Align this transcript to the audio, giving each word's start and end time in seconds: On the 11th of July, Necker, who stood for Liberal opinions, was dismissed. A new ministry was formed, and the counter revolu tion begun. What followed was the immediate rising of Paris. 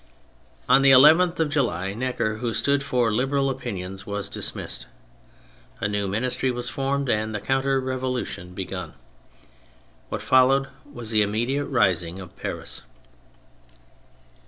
On 0.67 0.81
the 0.81 0.89
11th 0.89 1.39
of 1.39 1.51
July, 1.51 1.93
Necker, 1.93 2.37
who 2.37 2.55
stood 2.55 2.81
for 2.81 3.13
Liberal 3.13 3.51
opinions, 3.51 4.03
was 4.03 4.29
dismissed. 4.29 4.87
A 5.79 5.87
new 5.87 6.07
ministry 6.07 6.49
was 6.49 6.71
formed, 6.71 7.07
and 7.07 7.35
the 7.35 7.39
counter 7.39 7.79
revolu 7.79 8.25
tion 8.25 8.55
begun. 8.55 8.95
What 10.09 10.23
followed 10.23 10.69
was 10.91 11.11
the 11.11 11.21
immediate 11.21 11.65
rising 11.67 12.17
of 12.19 12.35
Paris. 12.35 12.81